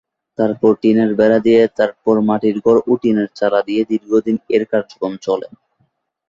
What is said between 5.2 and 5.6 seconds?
চলে।